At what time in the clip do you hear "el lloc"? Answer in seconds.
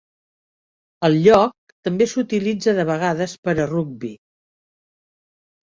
1.09-1.75